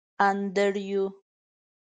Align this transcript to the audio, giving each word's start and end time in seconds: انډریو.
انډریو. 0.27 1.03